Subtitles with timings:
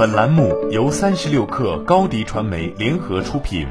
[0.00, 3.68] 本栏目由三十六氪高低传媒联合出品。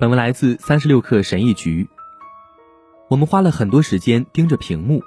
[0.00, 1.88] 本文来自三十六氪神译局。
[3.08, 5.00] 我们花了很多时间盯着屏幕，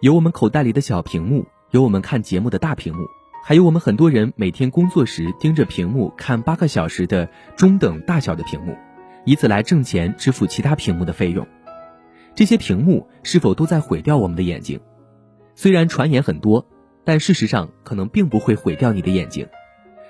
[0.00, 3.00] 有我们口袋里的小屏幕，有我们看节目的大屏幕，
[3.44, 8.74] 还有我们很多人每天工作时盯着屏幕看八个小时的中等大小的屏幕，
[9.26, 11.46] 以此来挣钱支付其他屏幕的费用。
[12.34, 14.80] 这些屏幕是否都在毁掉我们的眼睛？
[15.54, 16.66] 虽然传言很多，
[17.08, 19.48] 但事实上可能并不会毁掉你的眼睛。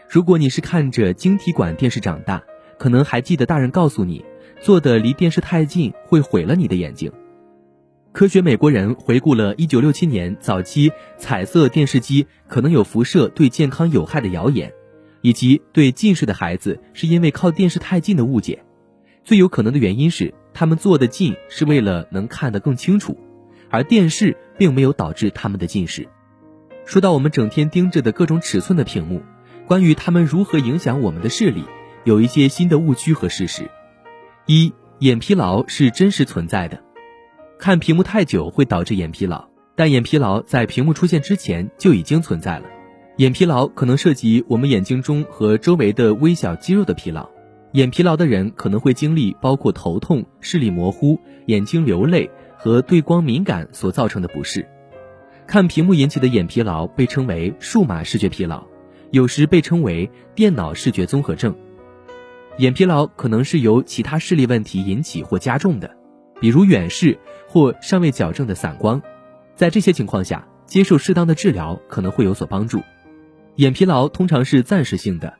[0.08, 2.42] 如果你是看着晶体管电视长大，
[2.76, 4.24] 可能还记得大人告诉你，
[4.60, 7.12] 坐的离电视太近会毁了你的眼睛。
[8.10, 14.72] 科学美国人回顾了1967年早期彩色电视机可能有辐射对健康有害的谣言，
[15.20, 18.64] 以及对近视的孩子是因为靠电视太近的误解。
[19.22, 23.16] 最有可能的原因是，他们坐得近是为了能看得更清楚。
[23.70, 26.08] 而电视并没有导致他们的近视。
[26.88, 29.20] 说到我们整天盯着的各种尺寸的屏幕，
[29.66, 31.62] 关于它们如何影响我们的视力，
[32.04, 33.70] 有一些新的误区和事实。
[34.46, 36.82] 一、眼疲劳是真实存在的，
[37.58, 42.64] 看屏幕太久会导致眼疲劳，但眼疲劳在屏幕出现之前就已经存在了。
[43.18, 47.28] 眼疲劳可能涉及我们眼睛中和周围的微小肌肉的疲劳。
[47.72, 52.30] 眼疲劳的人可能会经历包括头痛、视力模糊、眼睛流泪。
[52.60, 54.66] 和对光敏感所造成的不适，
[55.48, 58.62] 看屏幕引起的眼疲劳被称为数码视觉疲劳，
[59.12, 61.56] 有时被称为电脑视觉综合症。
[62.58, 65.90] 眼疲劳可能是由其他视力问题引起或加重的，
[66.38, 69.00] 比如远视或尚未矫正的散光。
[69.54, 72.82] 在这些情况下，接受适当的治疗可能会有所帮助。
[73.54, 75.32] 眼疲劳通常是暂时性的，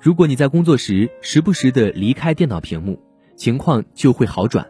[0.00, 2.98] 如果你在工作时时不时的离开电脑屏幕，
[3.36, 4.66] 情况就会好转。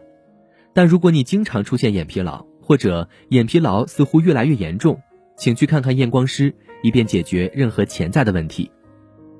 [0.73, 5.01] 但如果你经常出现眼疲劳，或者眼疲劳似乎越来越严重，
[5.37, 8.69] 请去看看验光师，以便解决任何潜在的问题。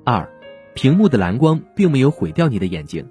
[0.02, 0.26] 二，
[0.72, 3.06] 屏幕的蓝光并没有毁掉你的眼睛。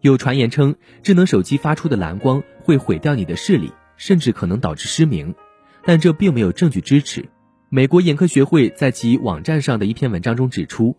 [0.00, 5.34] 有传言称，智能手机发出的蓝光会毁掉你的视力，甚至可能导致失明，
[5.82, 7.28] 但这并没有证据支持。
[7.68, 10.96] 美国眼科学会在其网站上的一篇文章中指出，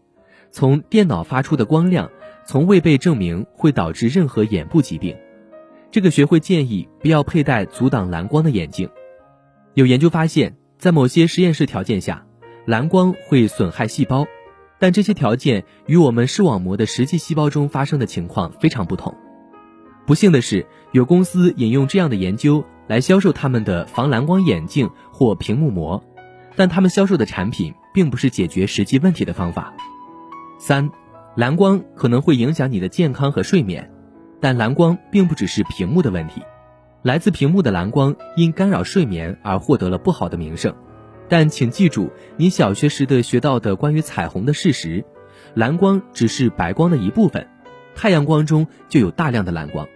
[0.52, 2.12] 从电脑发出的光亮
[2.46, 5.16] 从未被证明会导致任何眼部疾病。
[5.90, 8.90] 这个学会建议不要佩戴阻挡蓝光的眼镜。
[9.74, 12.26] 有研究发现，在某些实验室条件下，
[12.66, 14.26] 蓝光会损害细胞，
[14.80, 19.16] 但这些条件与我们视网膜的实际细胞中发生的情况非常不同。
[20.06, 26.04] 不幸的是，有公司引用这样的研究来销售他们的防蓝光眼镜或屏幕膜，
[26.56, 29.74] 但他们销售的产品并不是解决实际问题的方法。
[30.60, 30.90] 三，
[31.36, 33.92] 蓝光可能会影响你的健康和睡眠。
[34.40, 36.42] 但蓝光并不只是屏幕的问题，
[37.02, 40.74] 来自屏幕的蓝光因干扰睡眠而获得了不好的名声。
[41.30, 45.04] 但请记住，你小学时的学到的关于彩虹的事实：
[45.54, 47.48] 蓝光只是白光的一部分，
[47.96, 49.88] 太阳光中就有大量的蓝光。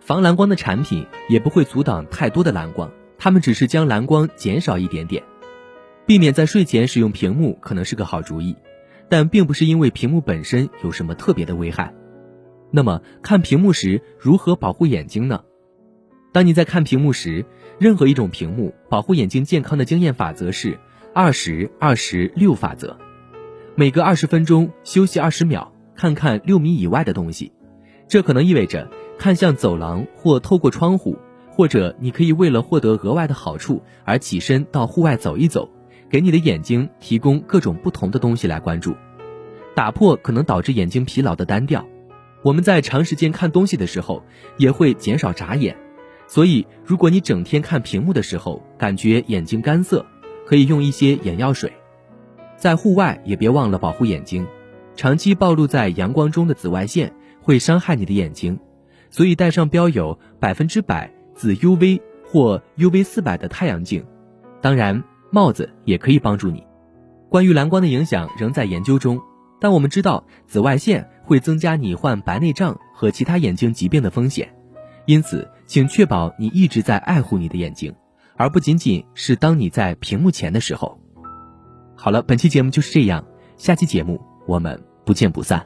[0.00, 5.22] 防蓝光的产品也不会阻挡太多的蓝光，它们只是将蓝光减少一点点。
[6.06, 8.56] 避免在睡前使用屏幕可能是个好主意，
[9.08, 11.94] 但并不是因为屏幕本身有什么特别的危害。
[12.70, 15.42] 那么看屏幕时如何保护眼睛呢？
[16.32, 17.44] 当你在看屏幕时，
[17.78, 20.78] 任何一种屏幕保护眼睛健康的经验法则是
[21.12, 22.96] 二十二十六法则。
[23.74, 27.52] 每隔二十分钟休息二十秒，看看六米以外的东西。
[28.06, 28.88] 这可能意味着
[29.18, 31.16] 看向走廊或透过窗户，
[31.48, 35.68] 或者你可以为了获得额外的好处而起身到户外走一走，
[36.08, 38.94] 给你的眼睛提供各种不同的东西来关注，
[39.74, 41.84] 打破可能导致眼睛疲劳的单调。
[42.42, 44.22] 我们在长时间看东西的时候，
[44.56, 45.76] 也会减少眨眼，
[46.26, 50.04] 所以如果你整天看屏幕的时候感觉眼睛干涩，
[50.46, 51.72] 可以用一些眼药水。
[52.56, 54.46] 在户外也别忘了保护眼睛，
[54.96, 57.12] 长期暴露在阳光中的紫外线
[57.42, 58.58] 会伤害你的眼睛，
[59.10, 64.04] 所以戴上标有百分之百紫 UV 或 UV 四百的太阳镜。
[64.62, 66.62] 当然，帽子也可以帮助你。
[67.28, 69.20] 关于蓝光的影响仍在研究中。
[69.62, 74.52] 但我们知道，紫外线会增加你患白内障和其他眼睛疾病的风险，
[75.06, 77.94] 因此，请确保你一直在爱护你的眼睛，
[78.36, 81.00] 而不仅仅是当你在屏幕前的时候。
[81.94, 83.24] 好了，本期节目就是这样，
[83.56, 85.64] 下期节目我们不见不散。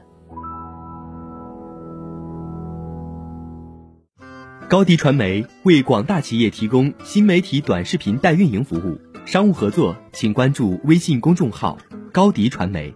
[4.69, 11.75] 高迪传媒为广大企业提供新媒体短视频代运营服务，商务合作请关注微信公众号
[12.13, 12.95] “高迪传媒”。